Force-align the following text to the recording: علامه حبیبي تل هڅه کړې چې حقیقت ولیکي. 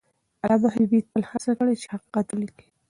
علامه 0.41 0.69
حبیبي 0.75 0.99
تل 1.11 1.23
هڅه 1.31 1.51
کړې 1.57 1.75
چې 1.81 1.87
حقیقت 1.93 2.27
ولیکي. 2.29 2.67